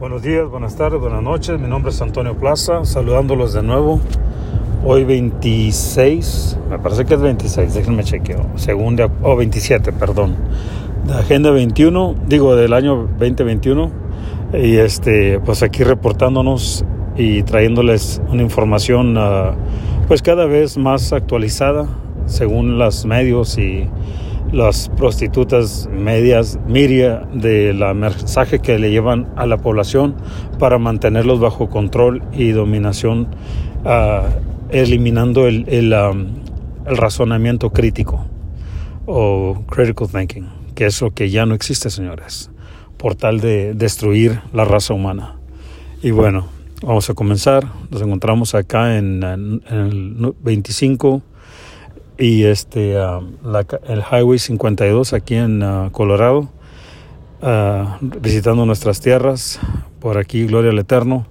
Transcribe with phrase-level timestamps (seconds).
[0.00, 1.60] Buenos días, buenas tardes, buenas noches.
[1.60, 4.00] Mi nombre es Antonio Plaza, saludándolos de nuevo.
[4.84, 8.44] Hoy 26, me parece que es 26, déjenme chequeo.
[8.56, 10.34] Segunda, o oh, 27, perdón.
[11.06, 13.90] De Agenda 21, digo del año 2021.
[14.54, 16.84] Y este, pues aquí reportándonos
[17.16, 19.54] y trayéndoles una información uh,
[20.08, 21.86] pues cada vez más actualizada
[22.26, 23.88] según los medios y
[24.52, 30.14] las prostitutas medias, miria, de la mensaje que le llevan a la población
[30.58, 33.28] para mantenerlos bajo control y dominación,
[33.84, 34.28] uh,
[34.70, 35.94] eliminando el, el,
[36.84, 38.26] razonamiento crítico
[39.06, 42.50] o critical thinking, que es lo que ya no existe, señores,
[42.96, 45.36] por tal de destruir la raza humana.
[46.02, 46.46] Y bueno,
[46.82, 47.66] vamos a comenzar.
[47.90, 51.22] Nos encontramos acá en el 25
[52.18, 56.48] y este uh, la, el Highway 52 aquí en uh, Colorado,
[57.42, 57.86] uh,
[58.20, 59.60] visitando nuestras tierras.
[60.00, 61.26] Por aquí, gloria al Eterno.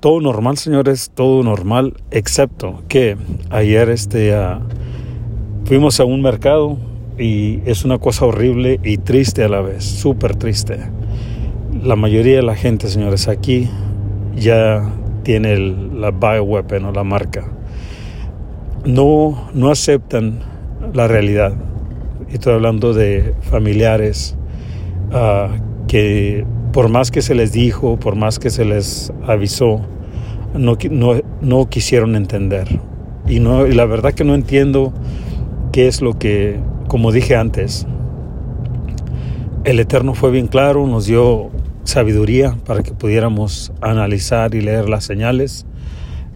[0.00, 3.16] Todo normal, señores, todo normal, excepto que
[3.48, 4.36] ayer este,
[5.64, 6.76] fuimos a un mercado
[7.18, 10.78] y es una cosa horrible y triste a la vez, súper triste.
[11.82, 13.70] La mayoría de la gente, señores, aquí
[14.36, 17.53] ya tiene la bioweapon o la marca
[18.84, 20.40] no, no aceptan
[20.92, 21.54] la realidad.
[22.30, 24.36] Estoy hablando de familiares
[25.10, 29.80] uh, que por más que se les dijo, por más que se les avisó,
[30.54, 32.80] no, no, no quisieron entender.
[33.28, 34.92] Y, no, y la verdad que no entiendo
[35.72, 37.86] qué es lo que, como dije antes,
[39.64, 41.50] el Eterno fue bien claro, nos dio
[41.84, 45.66] sabiduría para que pudiéramos analizar y leer las señales,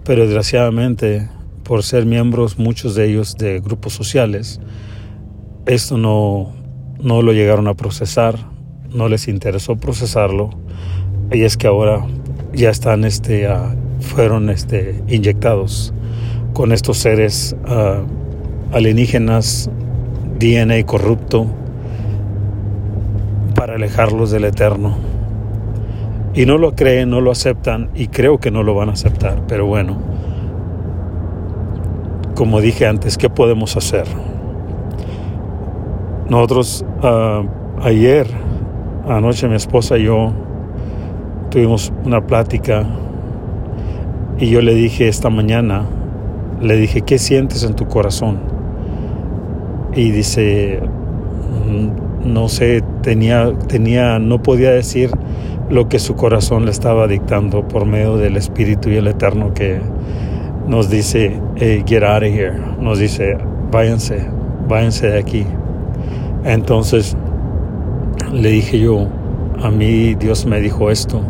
[0.05, 1.29] pero desgraciadamente
[1.69, 4.59] por ser miembros, muchos de ellos, de grupos sociales,
[5.67, 6.51] esto no,
[6.99, 8.37] no lo llegaron a procesar,
[8.89, 10.49] no les interesó procesarlo,
[11.31, 12.07] y es que ahora
[12.55, 13.47] ya están, este,
[14.01, 15.93] fueron este, inyectados
[16.55, 19.71] con estos seres uh, alienígenas,
[20.39, 21.49] DNA corrupto,
[23.55, 24.97] para alejarlos del eterno.
[26.33, 29.47] Y no lo creen, no lo aceptan, y creo que no lo van a aceptar,
[29.47, 30.28] pero bueno
[32.39, 34.05] como dije antes, ¿qué podemos hacer?
[36.29, 38.29] Nosotros uh, ayer,
[39.09, 40.33] anoche mi esposa y yo
[41.51, 42.87] tuvimos una plática
[44.39, 45.85] y yo le dije esta mañana,
[46.63, 48.39] le dije, ¿qué sientes en tu corazón?
[49.97, 50.81] Y dice,
[51.67, 55.11] mm, no sé, tenía, tenía, no podía decir
[55.71, 59.81] lo que su corazón le estaba dictando por medio del Espíritu y el Eterno que,
[60.69, 61.41] nos dice,
[61.87, 63.39] get out of here, nos dice,
[63.71, 64.29] váyanse,
[64.69, 65.47] váyanse de aquí.
[66.45, 67.17] Entonces
[68.33, 69.09] le dije yo,
[69.63, 71.23] a mí Dios me dijo esto.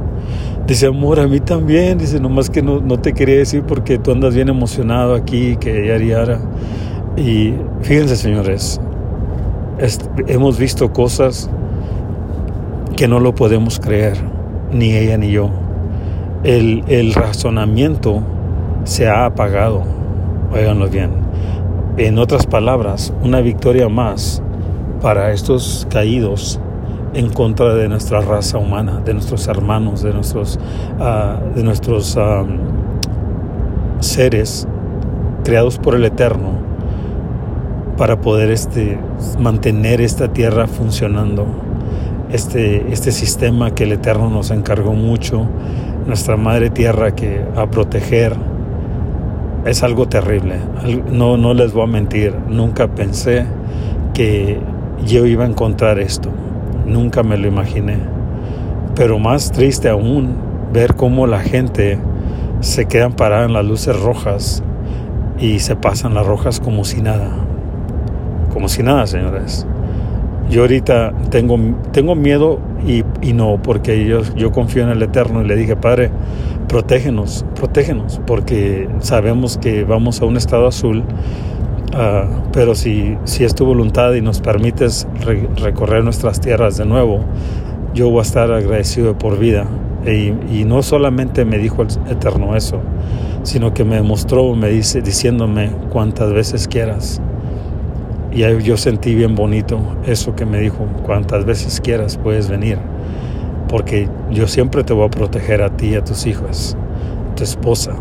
[0.67, 1.97] Dice, amor, a mí también.
[1.99, 5.87] Dice, nomás que no, no te quería decir porque tú andas bien emocionado aquí, que
[5.87, 6.41] ya yara.
[7.17, 8.81] Y fíjense, señores,
[10.27, 11.49] hemos visto cosas
[12.97, 14.17] que no lo podemos creer,
[14.73, 15.49] ni ella ni yo.
[16.45, 18.23] El, el razonamiento
[18.89, 19.83] se ha apagado.
[20.51, 21.11] Óiganlo bien.
[21.99, 24.43] En otras palabras, una victoria más
[25.03, 26.59] para estos caídos
[27.13, 30.59] en contra de nuestra raza humana, de nuestros hermanos, de nuestros,
[30.99, 32.19] uh, de nuestros
[34.01, 34.67] seres
[35.45, 36.59] creados por el Eterno
[37.99, 38.99] para poder este,
[39.39, 41.47] mantener esta tierra funcionando.
[42.33, 45.47] Este, este sistema que el Eterno nos encargó mucho,
[46.07, 48.37] nuestra madre tierra que a proteger,
[49.69, 50.57] es algo terrible.
[51.13, 53.45] No, no les voy a mentir, nunca pensé
[54.15, 54.59] que
[55.05, 56.31] yo iba a encontrar esto.
[56.87, 57.99] Nunca me lo imaginé.
[58.95, 60.37] Pero más triste aún
[60.73, 61.99] ver cómo la gente
[62.61, 64.63] se quedan parada en las luces rojas
[65.39, 67.31] y se pasan las rojas como si nada.
[68.53, 69.67] Como si nada, señores.
[70.51, 71.59] Yo ahorita tengo,
[71.93, 76.11] tengo miedo y, no, porque yo, yo confío en el Eterno y le dije, Padre,
[76.69, 83.55] protégenos, protégenos, porque sabemos que vamos a un estado azul, uh, pero si, si es
[83.55, 87.25] tu voluntad y nos permites re recorrer nuestras tierras de nuevo,
[87.95, 89.67] yo voy a estar agradecido por vida.
[90.07, 92.81] Y, y, no solamente me dijo el Eterno eso,
[93.43, 97.21] sino que me mostró, me dice, diciéndome cuantas veces quieras.
[98.31, 102.79] Y yo sentí bien bonito eso que me dijo, cuantas veces quieras puedes venir
[103.69, 106.77] porque yo siempre te voy a proteger a ti y a tus hijos,
[107.37, 107.93] tu esposa.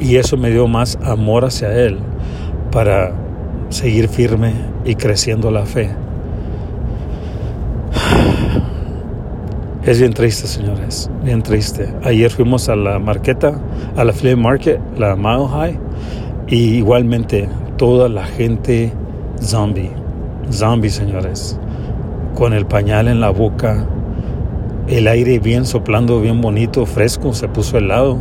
[0.00, 1.98] Y eso me dio más amor hacia Él
[2.70, 3.12] para
[3.70, 4.52] seguir firme
[4.84, 5.90] y creciendo la fe.
[9.84, 11.88] Es bien triste, señores, bien triste.
[12.02, 13.60] Ayer fuimos a la marqueta,
[13.96, 15.78] a la flea market, la Mile High,
[16.48, 18.92] y igualmente toda la gente
[19.40, 19.92] zombie,
[20.50, 21.58] zombie, señores,
[22.36, 23.86] con el pañal en la boca,
[24.88, 28.18] el aire bien soplando, bien bonito, fresco, se puso helado,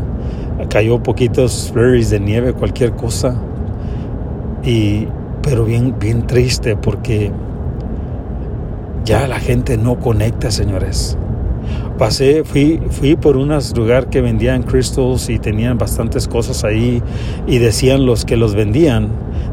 [0.69, 3.35] cayó poquitos flurries de nieve, cualquier cosa,
[4.63, 5.07] y
[5.43, 7.29] pero bien, bien triste porque
[9.03, 11.17] ya la gente no conecta, señores.
[11.97, 17.03] Pasé, fui, fui por un lugar que vendían crystals y tenían bastantes cosas ahí
[17.47, 19.09] y decían los que los vendían,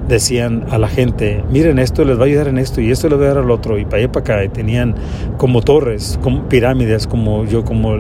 [0.08, 3.18] decían a la gente, miren esto les va a ayudar en esto y esto les
[3.18, 4.94] va a ayudar al otro y para allá para acá y tenían
[5.36, 7.94] como torres, como pirámides, como yo, como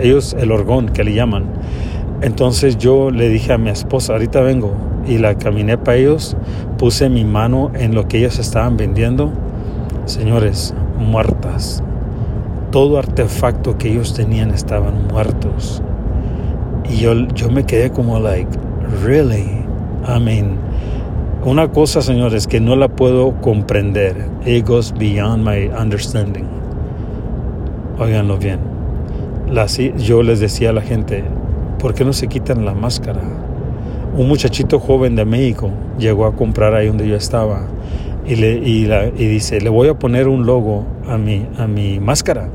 [0.00, 1.44] ellos el orgón que le llaman.
[2.20, 4.74] Entonces yo le dije a mi esposa, ahorita vengo
[5.06, 6.36] y la caminé para ellos,
[6.76, 9.32] puse mi mano en lo que ellos estaban vendiendo.
[10.04, 11.82] Señores, muertas,
[12.70, 15.82] todo artefacto que ellos tenían estaban muertos.
[16.90, 18.50] Y yo, yo me quedé como, like,
[19.04, 19.64] really?
[20.06, 20.58] I mean,
[21.44, 24.26] una cosa, señores, que no la puedo comprender.
[24.44, 26.46] It goes beyond my understanding.
[27.98, 28.58] Óiganlo bien.
[29.98, 31.24] yo les decía a la gente,
[31.78, 33.22] ¿por qué no se quitan la máscara?
[34.16, 37.66] Un muchachito joven de México llegó a comprar ahí donde yo estaba
[38.26, 38.84] y, le, y,
[39.16, 42.50] dice, le voy a poner un logo a mi, a mi máscara.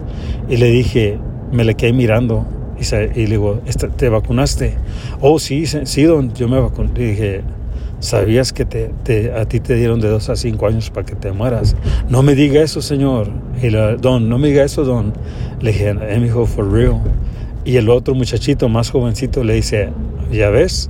[0.50, 1.18] Y le dije,
[1.51, 2.45] me le quedé mirando
[2.80, 3.62] y, se, le digo,
[3.97, 4.75] ¿te vacunaste?
[5.21, 6.89] Oh, sí, sí, don, yo me vacuné.
[6.95, 7.41] Y dije,
[8.03, 8.91] ¿sabías que te,
[9.35, 11.75] a ti te dieron de dos a cinco años para que te mueras?
[12.09, 13.29] No me diga eso, señor.
[13.61, 15.13] Y la, don, no me diga eso, don.
[15.61, 17.01] Le dije, eh, mi hijo, for real.
[17.65, 19.89] Y el otro muchachito más jovencito le dice,
[20.31, 20.89] ¿ya ves?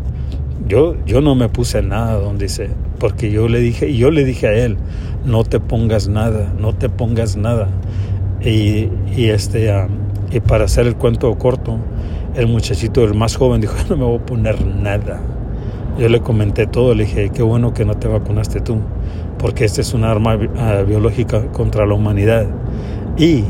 [0.67, 2.69] Yo, yo no me puse nada, don, dice
[3.03, 4.77] porque yo le dije, y yo le dije a él,
[5.25, 7.67] no te pongas nada, no te pongas nada.
[8.39, 9.89] Y, y este, ah,
[10.31, 11.79] y para hacer el cuento corto,
[12.33, 15.19] el muchachito, el más joven, dijo, no me voy a poner nada.
[15.97, 18.77] Yo le comenté todo, le dije, qué bueno que no te vacunaste tú,
[19.37, 22.47] porque este es un arma ah, biológica contra la humanidad.
[23.17, 23.43] Y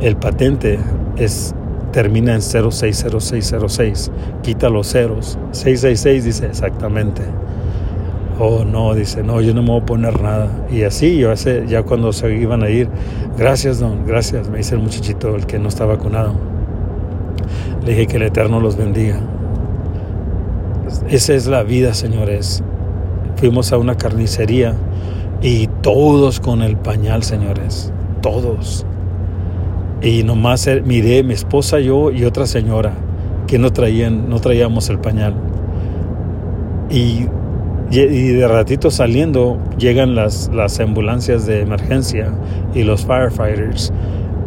[0.00, 0.78] el patente
[1.16, 1.54] es
[1.92, 4.10] termina en 060606,
[4.42, 5.38] quita los ceros.
[5.52, 7.22] 666 dice exactamente.
[8.40, 10.48] Oh, no, dice, no, yo no me voy a poner nada.
[10.68, 12.88] Y así, yo hace, ya cuando se iban a ir,
[13.38, 16.34] gracias, don, gracias, me dice el muchachito, el que no está vacunado.
[17.84, 19.20] Le dije que el Eterno los bendiga.
[21.08, 22.62] Esa es la vida, señores.
[23.36, 24.74] Fuimos a una carnicería
[25.42, 27.92] y todos con el pañal, señores,
[28.22, 28.86] todos.
[30.02, 32.92] Y nomás eh, miré mi esposa, yo y otra señora
[33.46, 35.34] que no traían, no traíamos el pañal.
[36.90, 37.26] Y
[37.90, 42.32] y de ratito saliendo llegan las, las ambulancias de emergencia
[42.74, 43.92] y los firefighters.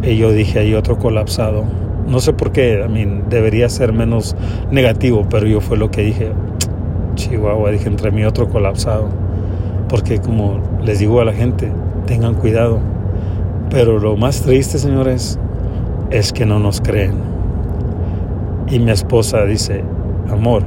[0.03, 1.63] Y yo dije, hay otro colapsado.
[2.07, 4.35] No sé por qué, I mean, debería ser menos
[4.71, 6.31] negativo, pero yo fue lo que dije.
[7.15, 9.09] Chihuahua, dije, entre mí otro colapsado.
[9.89, 11.71] Porque como les digo a la gente,
[12.05, 12.79] tengan cuidado.
[13.69, 15.37] Pero lo más triste, señores,
[16.09, 17.15] es que no nos creen.
[18.69, 19.83] Y mi esposa dice,
[20.29, 20.63] amor,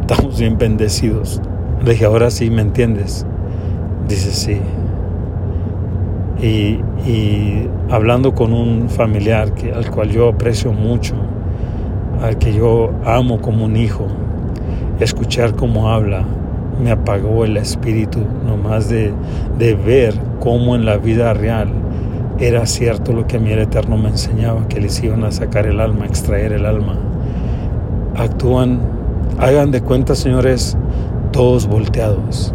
[0.00, 1.40] estamos bien bendecidos.
[1.84, 3.26] Le dije, ahora sí me entiendes.
[4.08, 4.60] Dice, sí.
[6.40, 6.78] Y,
[7.90, 11.14] hablando con un familiar que, al cual yo aprecio mucho,
[12.22, 14.06] al que yo amo como un hijo,
[15.00, 16.24] escuchar cómo habla,
[16.82, 19.12] me apagó el espíritu nomás de,
[19.58, 21.68] de ver cómo en la vida real
[22.38, 26.06] era cierto lo que el Eterno me enseñaba, que les iban a sacar el alma,
[26.06, 26.94] extraer el alma.
[28.16, 28.80] Actúan,
[29.38, 30.76] hagan de cuenta, señores,
[31.32, 32.54] todos volteados.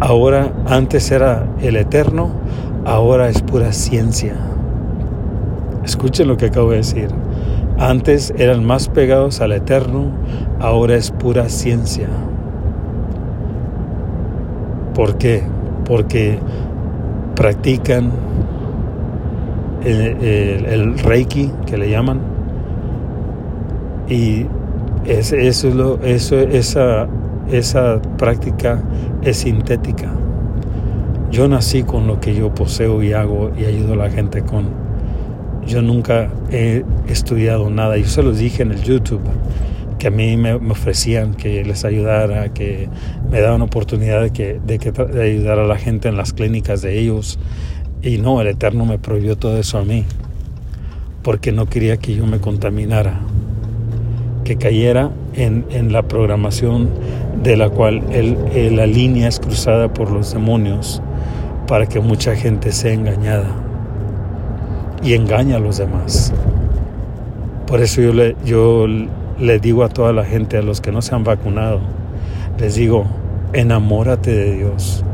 [0.00, 2.30] Ahora, antes era el eterno,
[2.88, 4.34] ahora es pura ciencia.
[5.84, 7.08] Escuchen lo que acabo de decir.
[7.78, 10.10] Antes eran más pegados al eterno,
[10.58, 12.08] ahora es pura ciencia.
[14.94, 15.42] ¿Por qué?
[15.84, 16.38] Porque
[17.36, 18.10] practican
[19.84, 22.20] el, reiki que le llaman
[24.08, 24.46] y
[25.06, 27.06] eso es eso, esa
[27.50, 28.82] esa práctica
[29.22, 30.10] es sintética.
[31.30, 34.66] Yo nací con lo que yo poseo y hago y ayudo a la gente con.
[35.66, 37.98] Yo nunca he estudiado nada.
[37.98, 39.20] Yo se los dije en el YouTube
[39.98, 42.88] que a mí me, ofrecían que les ayudara, que
[43.30, 46.82] me daban oportunidad de, que, de, que, de ayudar a la gente en las clínicas
[46.82, 47.38] de ellos.
[48.00, 50.04] Y no, el Eterno me prohibió todo eso a mí,
[51.22, 53.20] porque no quería que yo me contaminara,
[54.44, 56.88] que cayera en, en la programación
[57.42, 61.02] de la cual el, la línea es cruzada por los demonios
[61.68, 63.46] para que mucha gente sea engañada.
[65.00, 66.32] y engaña a los demás.
[67.68, 68.00] Por eso
[68.44, 71.78] yo le, digo a toda la gente, a los que no se han vacunado,
[72.58, 73.04] les digo,
[73.52, 75.04] enamórate de Dios.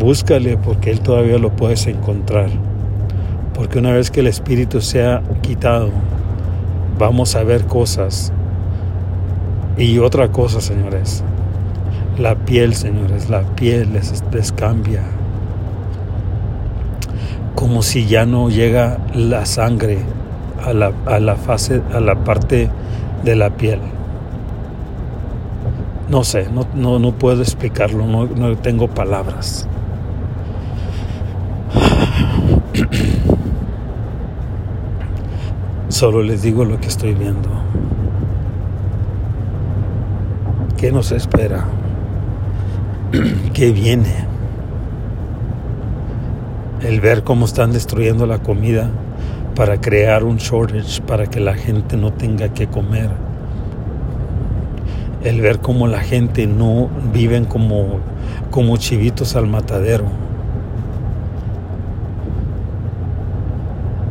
[0.00, 2.48] Búscale porque Él todavía lo puedes encontrar.
[3.54, 5.90] Porque una vez que el Espíritu sea quitado,
[6.98, 8.32] vamos a ver cosas.
[9.76, 11.22] Y otra cosa, señores,
[12.18, 15.19] la piel, señores, la piel les cambia.
[17.54, 19.98] Como si ya no llega la sangre
[20.64, 22.68] a la, a la fase, a la parte
[23.24, 23.78] de la piel.
[26.08, 29.68] No sé, no, no, no puedo explicarlo, no, no tengo palabras.
[35.88, 37.48] Solo les digo lo que estoy viendo.
[40.76, 41.66] ¿Qué nos espera?
[43.52, 44.29] ¿Qué viene?
[46.82, 48.88] El ver cómo están destruyendo la comida
[49.54, 53.10] para crear un shortage para que la gente no tenga que comer.
[55.22, 58.00] El ver cómo la gente no viven como,
[58.50, 60.06] como chivitos al matadero.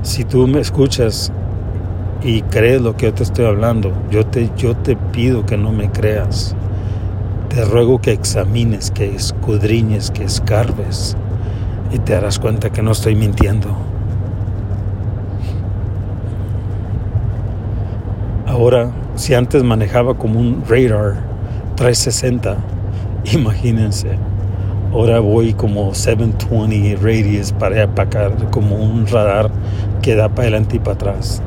[0.04, 1.32] Si tú me escuchas
[2.22, 5.72] y crees lo que yo te estoy hablando, yo te, yo te pido que no
[5.72, 6.56] me creas.
[7.50, 11.18] Te ruego que examines, que escudriñes, que escarbes
[11.92, 13.70] y te darás cuenta que no estoy mintiendo.
[18.48, 21.16] Ahora, si antes manejaba como un radar
[21.76, 22.58] 360,
[23.34, 24.10] imagínense,
[24.92, 27.90] ahora voy como 720 radius para allá
[28.52, 29.50] como un radar
[30.02, 31.42] que da para adelante y para atrás.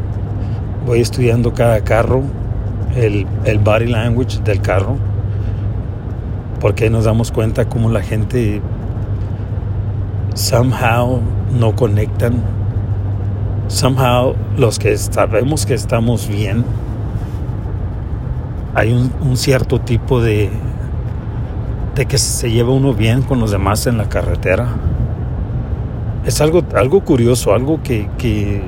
[0.86, 2.22] Voy estudiando cada carro,
[2.96, 4.96] el, el body language del carro,
[6.60, 8.62] porque nos damos cuenta cómo la gente
[10.34, 11.20] somehow
[11.58, 12.42] no conectan.
[13.68, 16.64] Somehow los que sabemos que estamos bien,
[18.74, 20.50] hay un, cierto tipo de,
[21.94, 24.68] de que se lleva uno bien con los demás en la carretera.
[26.26, 28.62] Es algo, algo curioso, algo que, que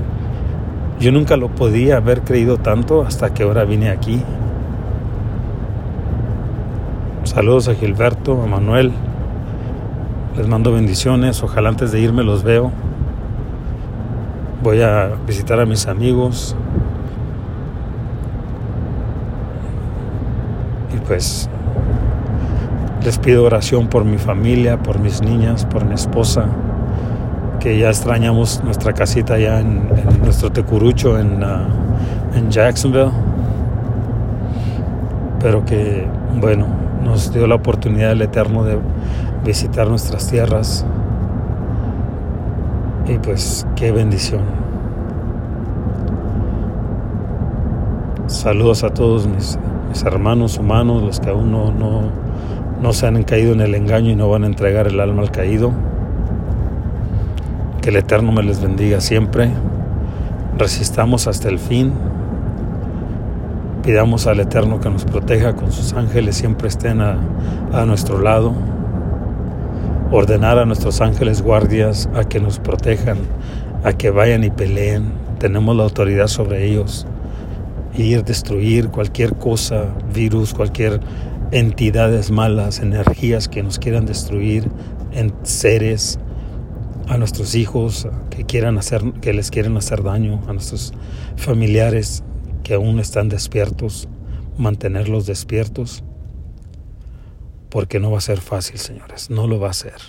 [1.00, 4.22] yo nunca lo podía haber creído tanto hasta que ahora vine aquí.
[7.24, 8.92] Saludos a Gilberto, a Manuel.
[10.36, 11.42] Les mando bendiciones.
[11.42, 12.72] Ojalá antes de irme los veo.
[14.62, 16.56] Voy a visitar a mis amigos,
[21.06, 21.48] pues
[23.04, 26.46] les pido oración por mi familia, por mis niñas, por mi esposa,
[27.60, 29.88] que ya extrañamos nuestra casita allá en,
[30.22, 33.10] nuestro tecurucho en, uh, en Jacksonville,
[35.40, 36.06] pero que,
[36.40, 36.66] bueno,
[37.04, 38.78] nos dio la oportunidad el Eterno de
[39.44, 40.84] visitar nuestras tierras.
[43.06, 44.42] Y pues qué bendición.
[48.26, 49.58] Saludos a todos mis
[50.04, 51.70] hermanos humanos, los que aún no,
[52.80, 55.30] no, se han caído en el engaño y no van a entregar el alma al
[55.30, 55.72] caído.
[57.80, 59.50] Que el Eterno me les bendiga siempre.
[60.58, 61.92] Resistamos hasta el fin.
[63.82, 67.18] Pidamos al Eterno que nos proteja con sus ángeles, siempre estén a,
[67.72, 68.54] a nuestro lado.
[70.10, 73.18] Ordenar a nuestros ángeles guardias a que nos protejan,
[73.82, 75.12] a que vayan y peleen.
[75.38, 77.06] Tenemos la autoridad sobre ellos
[77.96, 81.00] ir, destruir cualquier cosa, virus, cualquier
[81.52, 84.68] entidades malas, energías que nos quieran destruir
[85.12, 86.18] en seres,
[87.08, 90.92] a nuestros hijos que quieran hacer, que les quieren hacer daño, a nuestros
[91.36, 92.24] familiares
[92.62, 94.08] que aún están despiertos,
[94.56, 96.02] mantenerlos despiertos,
[97.74, 100.00] porque no va a ser fácil, señores, no lo va a ser.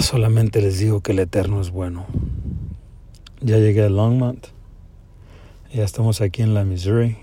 [0.00, 2.06] Solamente les digo que el Eterno es bueno.
[3.40, 4.48] Ya llegué a Longmont.
[5.72, 7.16] Ya estamos aquí en la Missouri,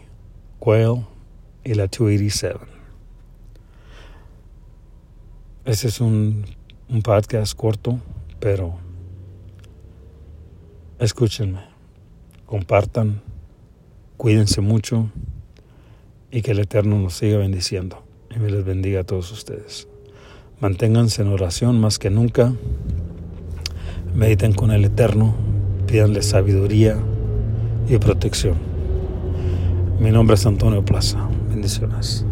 [0.59, 1.05] Quail
[1.65, 2.57] y la 287.
[5.65, 6.45] Este es un,
[6.87, 7.99] un podcast corto,
[8.39, 8.77] pero
[10.99, 11.65] escúchenme,
[12.45, 13.21] compartan,
[14.15, 15.11] cuídense mucho
[16.33, 18.03] y que el Eterno nos siga bendiciendo
[18.35, 19.87] y me les bendiga a todos ustedes.
[20.59, 22.51] Manténganse en oración más que nunca.
[24.15, 25.35] Mediten con el Eterno
[25.85, 26.97] pídanle sabiduría
[27.87, 28.55] y protección.
[29.99, 31.29] Mi nombre es Antonio Plaza.
[31.49, 32.25] Bendiciones.